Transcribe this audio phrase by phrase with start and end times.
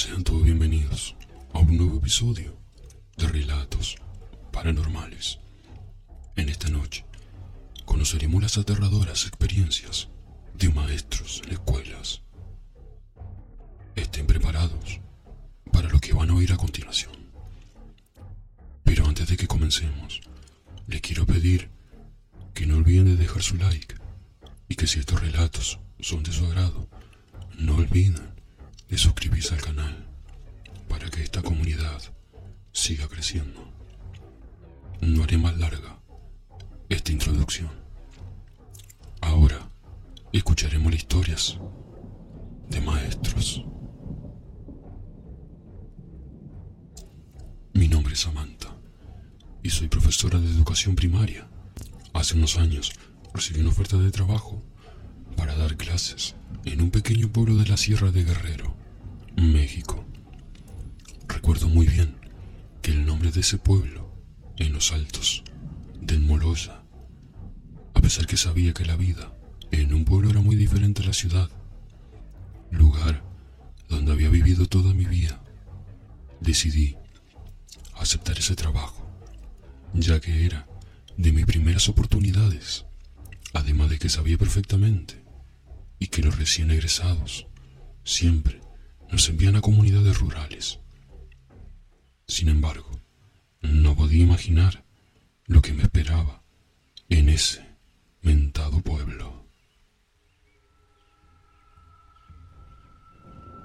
[0.00, 1.14] Sean todos bienvenidos
[1.52, 2.56] a un nuevo episodio
[3.18, 3.98] de Relatos
[4.50, 5.40] Paranormales.
[6.36, 7.04] En esta noche
[7.84, 10.08] conoceremos las aterradoras experiencias
[10.54, 12.22] de maestros en escuelas.
[13.94, 15.00] Estén preparados
[15.70, 17.12] para lo que van a oír a continuación.
[18.82, 20.22] Pero antes de que comencemos,
[20.86, 21.68] les quiero pedir
[22.54, 23.96] que no olviden de dejar su like
[24.66, 26.88] y que si estos relatos son de su agrado,
[27.58, 28.39] no olviden
[28.90, 30.04] de suscribirse al canal
[30.88, 32.02] para que esta comunidad
[32.72, 33.72] siga creciendo.
[35.00, 36.00] No haré más larga
[36.88, 37.70] esta introducción.
[39.20, 39.70] Ahora
[40.32, 41.58] escucharemos las historias
[42.68, 43.64] de maestros.
[47.72, 48.74] Mi nombre es Samantha
[49.62, 51.48] y soy profesora de educación primaria.
[52.12, 52.92] Hace unos años
[53.32, 54.60] recibí una oferta de trabajo
[55.36, 58.79] para dar clases en un pequeño pueblo de la Sierra de Guerrero,
[59.36, 60.04] México.
[61.28, 62.16] Recuerdo muy bien
[62.82, 64.10] que el nombre de ese pueblo,
[64.56, 65.42] en los altos
[66.00, 66.82] del Molosa,
[67.94, 69.32] a pesar que sabía que la vida
[69.70, 71.48] en un pueblo era muy diferente a la ciudad,
[72.70, 73.22] lugar
[73.88, 75.42] donde había vivido toda mi vida,
[76.40, 76.96] decidí
[77.94, 79.08] aceptar ese trabajo,
[79.94, 80.66] ya que era
[81.16, 82.86] de mis primeras oportunidades,
[83.52, 85.22] además de que sabía perfectamente
[85.98, 87.46] y que los recién egresados
[88.04, 88.59] siempre
[89.10, 90.78] nos envían a comunidades rurales.
[92.26, 92.90] Sin embargo,
[93.60, 94.84] no podía imaginar
[95.46, 96.42] lo que me esperaba
[97.08, 97.66] en ese
[98.22, 99.44] mentado pueblo.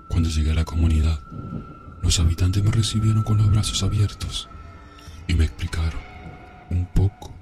[0.09, 1.19] Cuando llegué a la comunidad,
[2.01, 4.49] los habitantes me recibieron con los brazos abiertos
[5.27, 6.01] y me explicaron
[6.69, 7.33] un poco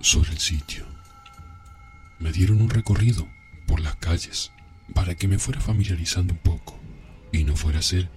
[0.00, 0.84] sobre el sitio.
[2.18, 3.26] Me dieron un recorrido
[3.66, 4.52] por las calles
[4.94, 6.77] para que me fuera familiarizando un poco
[7.32, 8.08] y no fuera a ser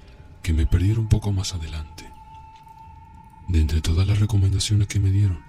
[0.42, 2.10] que me perdiera un poco más adelante.
[3.48, 5.44] De entre todas las recomendaciones que me dieron,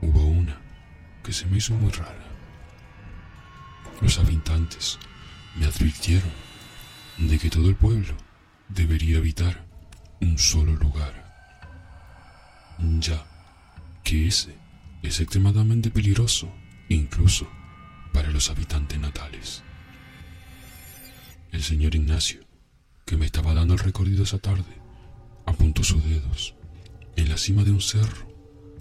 [0.00, 0.58] hubo una
[1.22, 2.26] que se me hizo muy rara.
[4.00, 4.98] Los habitantes
[5.56, 6.30] me advirtieron
[7.18, 8.14] de que todo el pueblo
[8.68, 9.66] debería evitar
[10.20, 11.12] un solo lugar,
[13.00, 13.26] ya
[14.04, 14.56] que ese
[15.02, 16.52] es extremadamente peligroso,
[16.88, 17.48] incluso
[18.12, 19.62] para los habitantes natales.
[21.52, 22.40] El señor Ignacio,
[23.08, 24.76] que me estaba dando el recorrido esa tarde,
[25.46, 26.54] apuntó sus dedos
[27.16, 28.28] en la cima de un cerro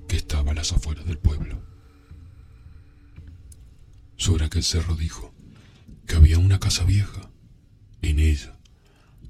[0.06, 1.64] que estaba a las afueras del pueblo.
[4.18, 5.34] Sobre aquel cerro dijo
[6.06, 7.30] que había una casa vieja.
[8.02, 8.58] En ella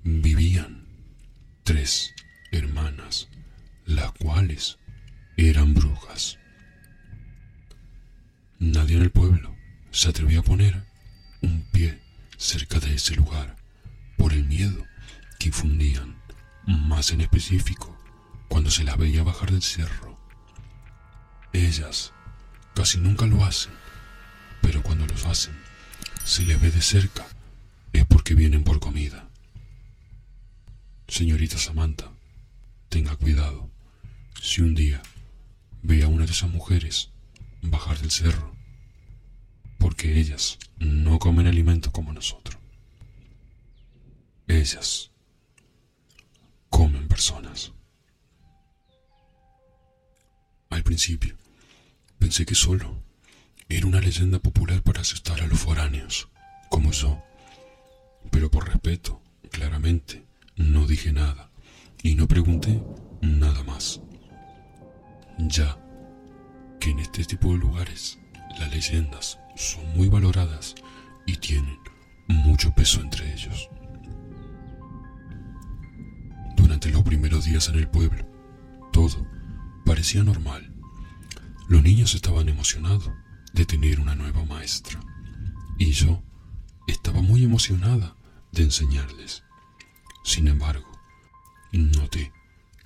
[0.03, 0.87] vivían
[1.63, 2.15] tres
[2.51, 3.29] hermanas,
[3.85, 4.79] las cuales
[5.37, 6.39] eran brujas.
[8.57, 9.55] Nadie en el pueblo
[9.91, 10.85] se atrevió a poner
[11.43, 11.99] un pie
[12.37, 13.57] cerca de ese lugar
[14.17, 14.86] por el miedo
[15.39, 16.15] que infundían,
[16.65, 17.97] más en específico
[18.47, 20.17] cuando se la veía bajar del cerro.
[21.53, 22.13] Ellas
[22.73, 23.73] casi nunca lo hacen,
[24.61, 25.57] pero cuando lo hacen,
[26.23, 27.25] se les ve de cerca,
[27.93, 29.27] es porque vienen por comida.
[31.07, 32.11] Señorita Samantha,
[32.89, 33.69] tenga cuidado.
[34.41, 35.01] Si un día
[35.81, 37.11] ve a una de esas mujeres
[37.61, 38.53] bajar del cerro,
[39.77, 42.57] porque ellas no comen alimento como nosotros.
[44.47, 45.11] Ellas
[47.17, 47.73] personas.
[50.69, 51.35] Al principio,
[52.19, 53.01] pensé que solo
[53.67, 56.29] era una leyenda popular para asustar a los foráneos,
[56.69, 57.23] como yo.
[58.29, 59.19] Pero por respeto,
[59.49, 60.27] claramente,
[60.57, 61.49] no dije nada
[62.03, 62.83] y no pregunté
[63.21, 63.99] nada más.
[65.39, 65.75] Ya
[66.79, 68.19] que en este tipo de lugares
[68.59, 70.75] las leyendas son muy valoradas
[71.25, 71.79] y tienen
[72.27, 73.71] mucho peso entre ellos.
[76.67, 78.27] Durante los primeros días en el pueblo,
[78.91, 79.25] todo
[79.85, 80.69] parecía normal.
[81.69, 83.09] Los niños estaban emocionados
[83.53, 84.99] de tener una nueva maestra
[85.77, 86.21] y yo
[86.85, 88.17] estaba muy emocionada
[88.51, 89.45] de enseñarles.
[90.25, 90.91] Sin embargo,
[91.71, 92.33] noté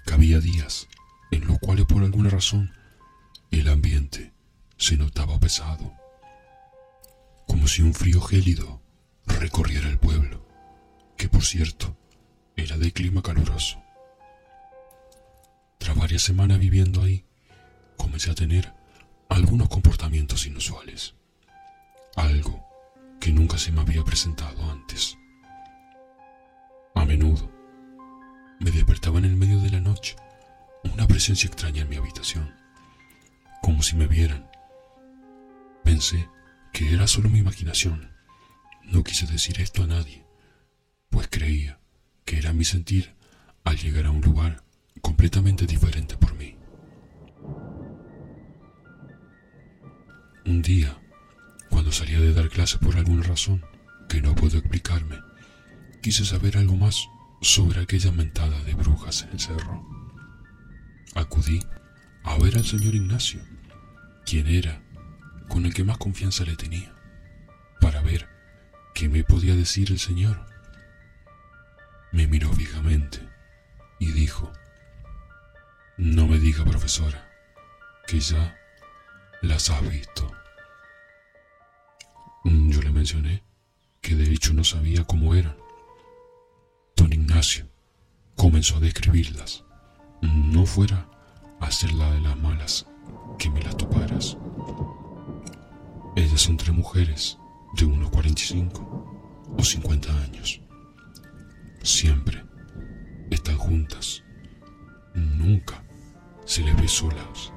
[0.05, 0.87] que había días
[1.31, 2.71] en los cuales por alguna razón
[3.49, 4.31] el ambiente
[4.77, 5.91] se notaba pesado,
[7.47, 8.79] como si un frío gélido
[9.25, 10.47] recorriera el pueblo,
[11.17, 11.97] que por cierto
[12.55, 13.81] era de clima caluroso.
[15.77, 17.25] Tras varias semanas viviendo ahí,
[17.97, 18.73] comencé a tener
[19.29, 21.15] algunos comportamientos inusuales,
[22.15, 22.63] algo
[23.19, 25.17] que nunca se me había presentado antes.
[26.95, 27.51] A menudo
[28.59, 30.15] me despertaba en el medio de la noche
[30.93, 32.53] una presencia extraña en mi habitación,
[33.61, 34.51] como si me vieran
[35.83, 36.29] Pensé
[36.71, 38.11] que era solo mi imaginación.
[38.83, 40.25] No quise decir esto a nadie,
[41.09, 41.80] pues creía
[42.25, 43.15] que era mi sentir
[43.63, 44.63] al llegar a un lugar
[45.01, 46.57] completamente diferente por mí.
[50.45, 50.97] Un día,
[51.69, 53.63] cuando salía de dar clase por alguna razón
[54.09, 55.19] que no puedo explicarme,
[56.01, 57.07] quise saber algo más
[57.41, 59.85] sobre aquella mentada de brujas en el cerro.
[61.15, 61.59] Acudí
[62.23, 63.41] a ver al señor Ignacio,
[64.25, 64.81] quien era
[65.47, 66.93] con el que más confianza le tenía,
[67.79, 68.27] para ver
[68.93, 70.50] qué me podía decir el señor.
[72.11, 73.19] Me miró fijamente
[73.99, 74.51] y dijo,
[75.97, 77.29] no me diga profesora,
[78.07, 78.57] que ya
[79.41, 80.29] las has visto.
[82.43, 83.43] Yo le mencioné
[84.01, 85.55] que de hecho no sabía cómo eran.
[86.95, 87.67] Don Ignacio
[88.35, 89.63] comenzó a describirlas,
[90.21, 91.07] no fuera
[91.59, 92.87] a ser la de las malas
[93.37, 94.37] que me las toparas.
[96.15, 97.37] Ellas son tres mujeres
[97.77, 100.61] de unos 45 o 50 años.
[101.83, 102.43] Siempre
[103.31, 104.23] están juntas.
[105.15, 105.83] Nunca
[106.45, 107.51] se les ve solas.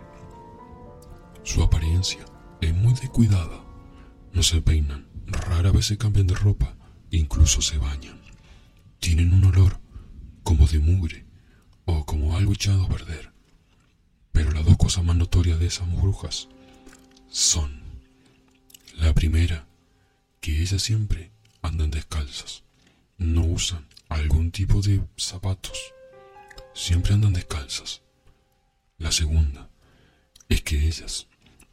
[1.42, 2.24] Su apariencia
[2.62, 3.62] es muy descuidada.
[4.32, 6.74] No se peinan, rara vez se cambian de ropa,
[7.10, 8.18] incluso se bañan.
[8.98, 9.78] Tienen un olor
[10.42, 11.26] como de mugre
[11.84, 13.30] o como algo echado a perder.
[14.32, 16.48] Pero las dos cosas más notorias de esas brujas
[17.28, 17.82] son,
[18.96, 19.66] la primera,
[20.40, 21.30] que ellas siempre
[21.60, 22.64] andan descalzas,
[23.18, 25.78] no usan algún tipo de zapatos,
[26.74, 28.02] siempre andan descalzas.
[28.98, 29.70] La segunda
[30.48, 31.26] es que ellas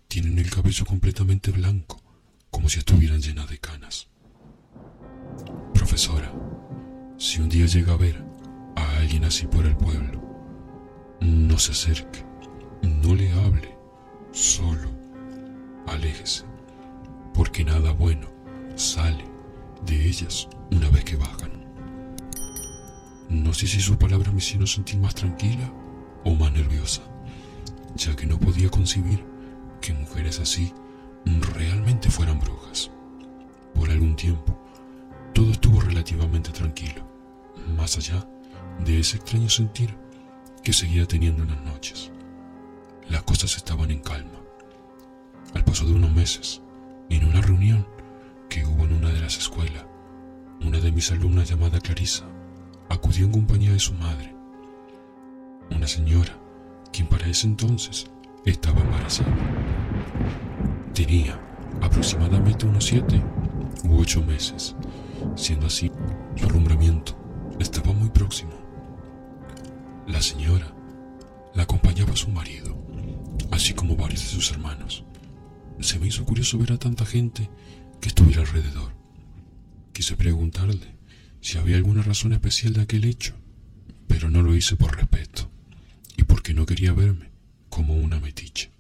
[0.07, 2.01] tienen el cabello completamente blanco,
[2.49, 4.07] como si estuvieran llenas de canas.
[5.73, 6.31] Profesora,
[7.17, 8.23] si un día llega a ver
[8.75, 10.21] a alguien así por el pueblo,
[11.21, 12.25] no se acerque,
[12.81, 13.77] no le hable,
[14.31, 14.89] solo
[15.87, 16.45] aléjese,
[17.33, 18.27] porque nada bueno
[18.75, 19.23] sale
[19.85, 21.60] de ellas una vez que bajan.
[23.31, 25.71] No sé si su palabra me hicieron sentir más tranquila
[26.25, 27.01] o más nerviosa,
[27.95, 29.23] ya que no podía concebir
[29.79, 30.73] que mujeres así
[31.25, 32.91] realmente fueran brujas.
[33.73, 34.61] Por algún tiempo,
[35.33, 37.07] todo estuvo relativamente tranquilo,
[37.77, 38.27] más allá
[38.83, 39.95] de ese extraño sentir
[40.61, 42.11] que seguía teniendo en las noches.
[43.07, 44.41] Las cosas estaban en calma.
[45.53, 46.61] Al paso de unos meses,
[47.09, 47.87] en una reunión
[48.49, 49.85] que hubo en una de las escuelas,
[50.59, 52.25] una de mis alumnas llamada Clarisa
[52.91, 54.35] acudió en compañía de su madre,
[55.69, 56.37] una señora
[56.91, 58.11] quien para ese entonces
[58.45, 59.33] estaba embarazada.
[60.93, 61.39] Tenía
[61.81, 63.23] aproximadamente unos siete
[63.85, 64.75] u ocho meses,
[65.35, 65.89] siendo así
[66.35, 67.17] su alumbramiento
[67.59, 68.51] estaba muy próximo.
[70.07, 70.73] La señora
[71.53, 72.75] la acompañaba a su marido,
[73.51, 75.05] así como varios de sus hermanos.
[75.79, 77.49] Se me hizo curioso ver a tanta gente
[78.01, 78.91] que estuviera alrededor.
[79.93, 81.00] Quise preguntarle
[81.41, 83.35] si había alguna razón especial de aquel hecho,
[84.07, 85.49] pero no lo hice por respeto
[86.15, 87.31] y porque no quería verme
[87.69, 88.71] como una metiche.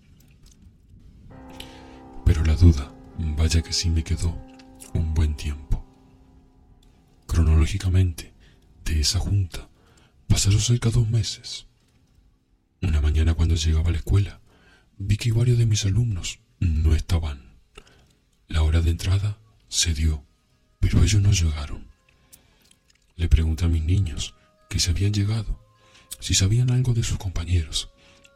[2.25, 4.39] Pero la duda, vaya que sí me quedó
[4.93, 5.85] un buen tiempo.
[7.27, 8.33] Cronológicamente,
[8.85, 9.69] de esa junta
[10.27, 11.67] pasaron cerca de dos meses.
[12.81, 14.39] Una mañana cuando llegaba a la escuela,
[14.97, 17.55] vi que varios de mis alumnos no estaban.
[18.47, 20.25] La hora de entrada se dio,
[20.79, 21.90] pero ellos no llegaron.
[23.21, 24.33] Le pregunté a mis niños
[24.67, 25.63] que se habían llegado,
[26.19, 27.91] si sabían algo de sus compañeros,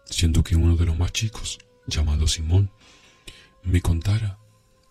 [0.05, 2.69] siendo que uno de los más chicos, llamado Simón,
[3.63, 4.37] me contara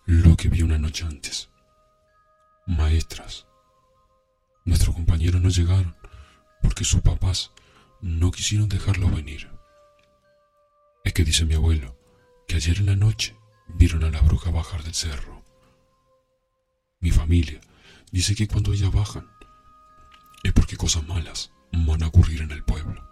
[0.05, 1.47] lo que vi una noche antes.
[2.67, 3.47] Maestras,
[4.65, 5.95] nuestros compañeros no llegaron
[6.61, 7.53] porque sus papás
[8.01, 9.49] no quisieron dejarlo venir.
[11.05, 11.97] Es que dice mi abuelo
[12.49, 13.33] que ayer en la noche
[13.69, 15.41] vieron a la bruja bajar del cerro.
[16.99, 17.61] Mi familia
[18.11, 19.33] dice que cuando ellas bajan
[20.45, 23.03] es porque cosas malas van a ocurrir en el pueblo.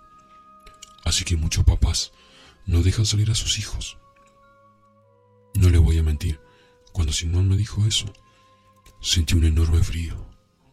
[1.04, 2.12] Así que muchos papás
[2.68, 3.98] no dejan salir a sus hijos.
[5.56, 6.40] No le voy a mentir,
[6.92, 8.06] cuando Simón me dijo eso,
[9.02, 10.16] sentí un enorme frío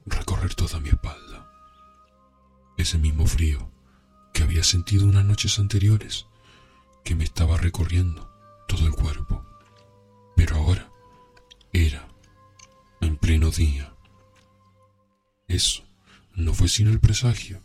[0.05, 1.50] recorrer toda mi espalda.
[2.76, 3.71] Ese mismo frío
[4.35, 6.26] que había sentido unas noches anteriores,
[7.05, 8.31] que me estaba recorriendo
[8.69, 9.47] todo el cuerpo.
[10.37, 10.93] Pero ahora
[11.73, 12.07] era
[13.00, 13.95] en pleno día.
[15.49, 15.89] Eso
[16.35, 17.63] no fue sino el presagio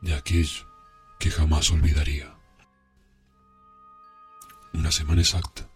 [0.00, 0.66] de aquello
[1.18, 2.34] que jamás olvidaría.
[4.72, 5.68] Una semana exacta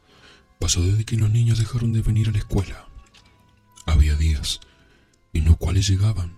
[0.60, 2.86] pasó desde que los niños dejaron de venir a la escuela.
[3.86, 4.60] Había días
[5.32, 6.36] en los cuales llegaban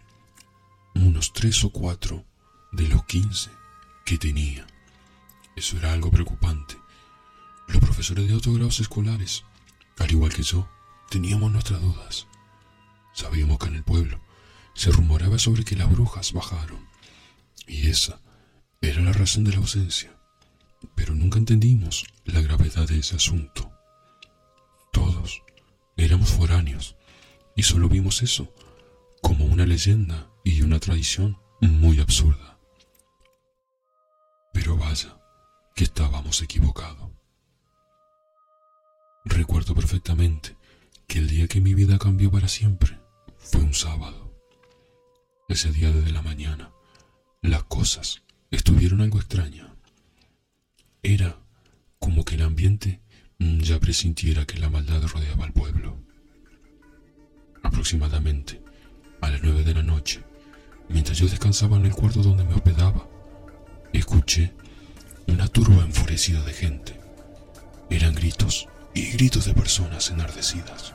[0.95, 2.25] unos tres o cuatro
[2.73, 3.51] de los quince
[4.05, 4.67] que tenía.
[5.57, 6.77] Eso era algo preocupante.
[7.69, 9.45] Los profesores de otros grados escolares,
[9.99, 10.69] al igual que yo,
[11.11, 12.27] teníamos nuestras dudas.
[13.13, 14.21] Sabíamos que en el pueblo
[14.75, 16.89] se rumoraba sobre que las brujas bajaron.
[17.67, 18.21] Y esa
[18.81, 20.15] era la razón de la ausencia.
[20.95, 23.73] Pero nunca entendimos la gravedad de ese asunto.
[24.93, 25.43] Todos
[25.97, 26.97] éramos foráneos
[27.57, 28.53] y solo vimos eso
[29.23, 32.59] como una leyenda y una tradición muy absurda.
[34.53, 35.17] Pero vaya,
[35.75, 37.11] que estábamos equivocados.
[39.25, 40.57] Recuerdo perfectamente
[41.09, 42.99] que el día que mi vida cambió para siempre
[43.39, 44.24] fue un sábado.
[45.47, 46.71] Ese día desde la mañana,
[47.43, 49.69] las cosas estuvieron algo extrañas.
[51.03, 51.39] Era
[51.99, 53.01] como que el ambiente
[53.39, 55.99] ya presintiera que la maldad rodeaba al pueblo.
[57.63, 58.63] Aproximadamente
[59.21, 60.23] a las nueve de la noche,
[60.89, 63.07] mientras yo descansaba en el cuarto donde me hospedaba,
[63.93, 64.55] escuché
[65.27, 66.99] una turba enfurecida de gente.
[67.91, 70.95] Eran gritos y gritos de personas enardecidas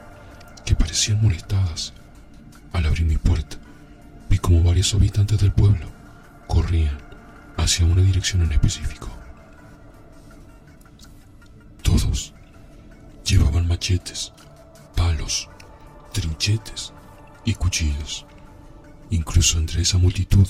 [0.65, 1.93] que parecían molestadas.
[2.71, 3.57] Al abrir mi puerta,
[4.39, 5.85] como varios habitantes del pueblo
[6.47, 6.97] corrían
[7.57, 9.07] hacia una dirección en específico.
[11.83, 12.33] Todos
[13.25, 14.33] llevaban machetes,
[14.95, 15.49] palos,
[16.11, 16.93] trinchetes
[17.45, 18.25] y cuchillos.
[19.09, 20.47] Incluso entre esa multitud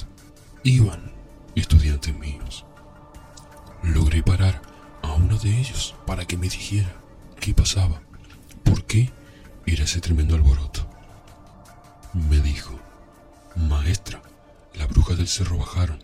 [0.64, 1.12] iban
[1.56, 2.66] estudiantes míos.
[3.84, 4.62] Logré parar
[5.02, 6.94] a uno de ellos para que me dijera
[7.40, 8.02] qué pasaba,
[8.64, 9.12] por qué
[9.66, 10.88] era ese tremendo alboroto.
[12.14, 12.80] Me dijo,
[13.68, 14.22] maestra,
[14.76, 16.04] la bruja del cerro bajaron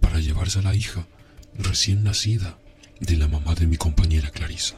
[0.00, 1.06] para llevarse a la hija
[1.54, 2.58] recién nacida
[3.00, 4.76] de la mamá de mi compañera Clarisa.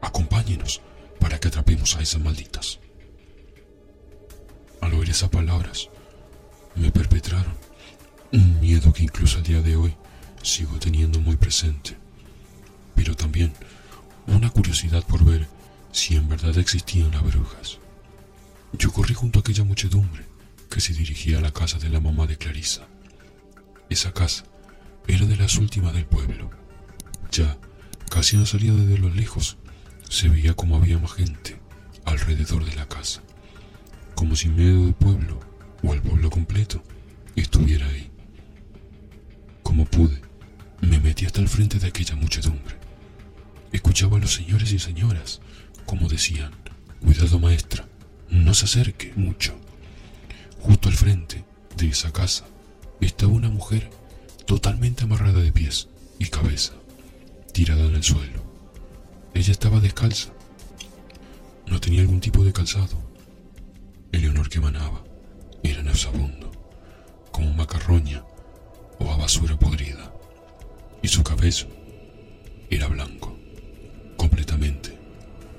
[0.00, 0.80] Acompáñenos
[1.20, 2.80] para que atrapemos a esas malditas.
[4.80, 5.88] Al oír esas palabras,
[6.74, 7.54] me perpetraron
[8.32, 9.94] un miedo que incluso a día de hoy
[10.42, 11.96] sigo teniendo muy presente,
[12.94, 13.52] pero también
[14.26, 15.48] una curiosidad por ver
[15.92, 17.78] si en verdad existían las brujas.
[18.72, 20.33] Yo corrí junto a aquella muchedumbre
[20.68, 22.86] que se dirigía a la casa de la mamá de Clarisa.
[23.90, 24.44] Esa casa
[25.06, 26.50] era de las últimas del pueblo.
[27.30, 27.58] Ya,
[28.10, 29.58] casi no salía desde los lejos,
[30.08, 31.60] se veía como había más gente
[32.04, 33.22] alrededor de la casa,
[34.14, 35.40] como si medio del pueblo,
[35.82, 36.82] o el pueblo completo,
[37.36, 38.10] estuviera ahí.
[39.62, 40.20] Como pude,
[40.80, 42.76] me metí hasta el frente de aquella muchedumbre.
[43.72, 45.40] Escuchaba a los señores y señoras,
[45.86, 46.52] como decían,
[47.00, 47.88] cuidado maestra,
[48.28, 49.58] no se acerque mucho.
[50.64, 51.44] Justo al frente
[51.76, 52.46] de esa casa
[53.02, 53.90] estaba una mujer
[54.46, 56.72] totalmente amarrada de pies y cabeza,
[57.52, 58.42] tirada en el suelo.
[59.34, 60.30] Ella estaba descalza.
[61.66, 62.96] No tenía algún tipo de calzado.
[64.10, 65.04] El olor que emanaba
[65.62, 66.50] era nauseabundo,
[67.30, 68.24] como macarroña
[68.98, 70.14] o a basura podrida.
[71.02, 71.66] Y su cabello
[72.70, 73.36] era blanco,
[74.16, 74.98] completamente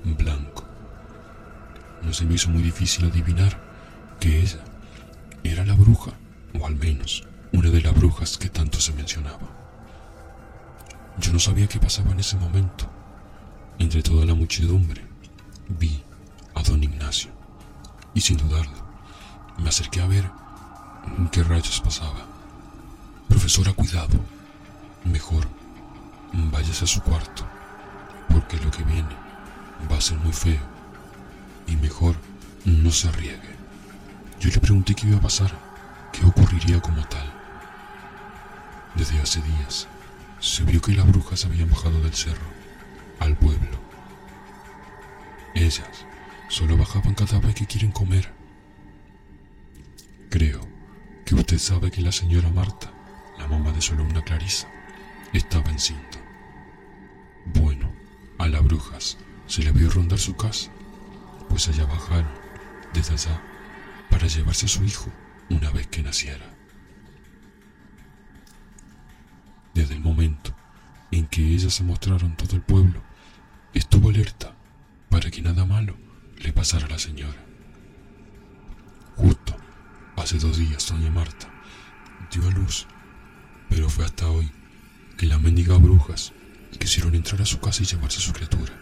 [0.02, 0.64] blanco.
[2.02, 3.62] No se me hizo muy difícil adivinar
[4.18, 4.64] que ella
[5.52, 6.12] era la bruja,
[6.58, 7.24] o al menos
[7.56, 9.48] una de las brujas que tanto se mencionaba.
[11.18, 12.86] Yo no sabía qué pasaba en ese momento.
[13.78, 15.02] Entre toda la muchedumbre
[15.68, 16.02] vi
[16.54, 17.30] a don Ignacio
[18.12, 18.76] y sin dudarlo
[19.56, 20.30] me acerqué a ver
[21.32, 22.26] qué rayos pasaba.
[23.28, 24.18] Profesora, cuidado.
[25.04, 25.46] Mejor
[26.52, 27.46] váyase a su cuarto,
[28.28, 29.16] porque lo que viene
[29.90, 30.60] va a ser muy feo.
[31.66, 32.16] Y mejor
[32.66, 33.56] no se arriesgue.
[34.40, 35.50] Yo le pregunté qué iba a pasar,
[36.12, 37.35] qué ocurriría como tal.
[38.96, 39.88] Desde hace días
[40.40, 42.46] se vio que las brujas habían bajado del cerro
[43.20, 43.78] al pueblo.
[45.54, 46.06] Ellas
[46.48, 48.32] solo bajaban cada vez que quieren comer.
[50.30, 50.66] Creo
[51.26, 52.90] que usted sabe que la señora Marta,
[53.38, 54.66] la mamá de su alumna Clarisa,
[55.34, 56.18] estaba encinta.
[57.44, 57.92] Bueno,
[58.38, 60.70] a las brujas se le vio rondar su casa,
[61.50, 62.32] pues allá bajaron,
[62.94, 63.42] desde allá,
[64.08, 65.10] para llevarse a su hijo
[65.50, 66.55] una vez que naciera.
[69.76, 70.56] Desde el momento
[71.10, 73.02] en que ellas se mostraron todo el pueblo,
[73.74, 74.56] estuvo alerta
[75.10, 75.94] para que nada malo
[76.38, 77.44] le pasara a la señora.
[79.16, 79.54] Justo
[80.16, 81.52] hace dos días doña Marta
[82.32, 82.86] dio a luz,
[83.68, 84.50] pero fue hasta hoy
[85.18, 86.32] que las mendigas brujas
[86.80, 88.72] quisieron entrar a su casa y llevarse a su criatura.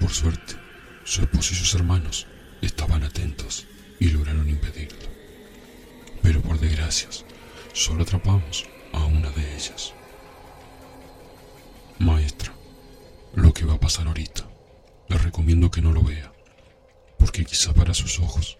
[0.00, 0.56] Por suerte,
[1.04, 2.26] su esposo y sus hermanos
[2.60, 3.68] estaban atentos
[4.00, 4.98] y lograron impedirlo.
[6.22, 7.24] Pero por desgracias,
[7.72, 9.92] solo atrapamos a una de ellas.
[11.98, 12.52] Maestra,
[13.34, 14.48] lo que va a pasar ahorita,
[15.08, 16.32] le recomiendo que no lo vea,
[17.18, 18.58] porque quizá para sus ojos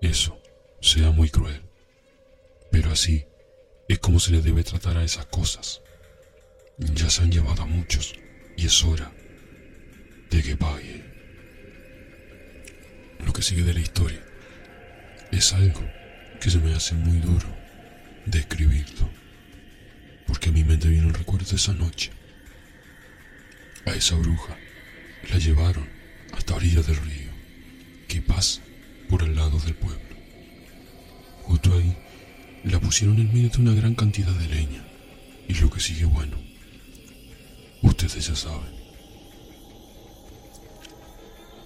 [0.00, 0.38] eso
[0.80, 1.62] sea muy cruel.
[2.70, 3.26] Pero así
[3.88, 5.82] es como se le debe tratar a esas cosas.
[6.78, 8.14] Ya se han llevado a muchos
[8.56, 9.12] y es hora
[10.30, 11.04] de que pague.
[13.24, 14.20] Lo que sigue de la historia
[15.30, 15.80] Es algo
[16.40, 17.46] que se me hace muy duro
[18.26, 19.08] describirlo,
[20.26, 22.10] porque a mi mente viene un recuerdo de esa noche.
[23.86, 24.56] A esa bruja
[25.30, 25.88] la llevaron
[26.32, 27.30] hasta orilla del río,
[28.08, 28.60] que pasa
[29.08, 30.16] por el lado del pueblo.
[31.42, 31.96] Justo ahí
[32.64, 34.84] la pusieron en medio de una gran cantidad de leña,
[35.48, 36.36] y lo que sigue bueno,
[37.82, 38.72] ustedes ya saben.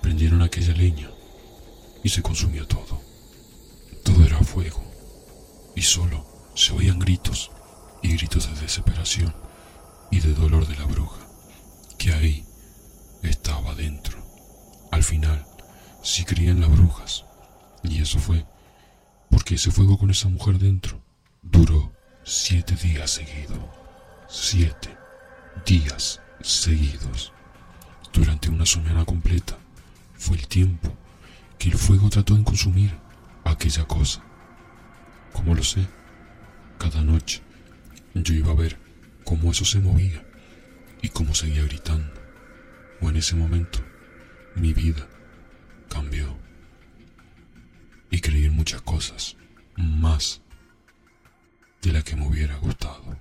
[0.00, 1.10] Prendieron aquella leña
[2.02, 3.00] y se consumió todo.
[4.04, 4.82] Todo era fuego
[5.74, 7.50] y solo se oían gritos
[8.02, 9.34] y gritos de desesperación
[10.10, 11.20] y de dolor de la bruja,
[11.98, 12.46] que ahí
[13.22, 14.18] estaba dentro.
[14.92, 15.44] Al final,
[16.02, 17.24] sí creían las brujas,
[17.82, 18.44] y eso fue
[19.30, 21.00] porque ese fuego con esa mujer dentro
[21.42, 21.92] duró
[22.24, 23.58] siete días seguidos.
[24.28, 24.96] Siete
[25.64, 27.32] días seguidos.
[28.12, 29.56] Durante una semana completa
[30.14, 30.92] fue el tiempo
[31.58, 32.96] que el fuego trató de consumir
[33.44, 34.22] aquella cosa.
[35.32, 35.86] Como lo sé,
[36.78, 37.42] cada noche
[38.22, 38.78] yo iba a ver
[39.24, 40.24] cómo eso se movía
[41.02, 42.12] y cómo seguía gritando.
[43.00, 43.80] O en ese momento,
[44.54, 45.06] mi vida
[45.88, 46.36] cambió.
[48.10, 49.36] Y creí en muchas cosas,
[49.76, 50.40] más
[51.82, 53.18] de la que me hubiera gustado.